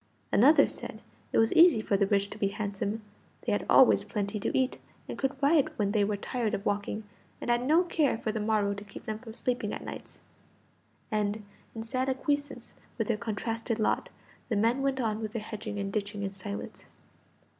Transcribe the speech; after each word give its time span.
Another 0.31 0.65
said 0.65 0.99
it 1.31 1.37
was 1.37 1.53
easy 1.53 1.79
for 1.79 1.95
the 1.95 2.07
rich 2.07 2.31
to 2.31 2.39
be 2.39 2.47
handsome; 2.47 3.03
they 3.45 3.51
had 3.51 3.67
always 3.69 4.03
plenty 4.03 4.39
to 4.39 4.57
eat, 4.57 4.79
and 5.07 5.15
could 5.15 5.35
ride 5.43 5.69
when 5.77 5.91
they 5.91 6.03
were 6.03 6.17
tired 6.17 6.55
of 6.55 6.65
walking, 6.65 7.03
and 7.39 7.51
had 7.51 7.63
no 7.63 7.83
care 7.83 8.17
for 8.17 8.31
the 8.31 8.39
morrow 8.39 8.73
to 8.73 8.83
keep 8.83 9.03
them 9.03 9.19
from 9.19 9.35
sleeping 9.35 9.73
at 9.73 9.83
nights. 9.83 10.19
And, 11.11 11.45
in 11.75 11.83
sad 11.83 12.09
acquiescence 12.09 12.73
with 12.97 13.09
their 13.09 13.15
contrasted 13.17 13.77
lot, 13.77 14.09
the 14.49 14.55
men 14.55 14.81
went 14.81 14.99
on 14.99 15.21
with 15.21 15.33
their 15.33 15.43
hedging 15.43 15.77
and 15.77 15.93
ditching 15.93 16.23
in 16.23 16.31
silence. 16.31 16.87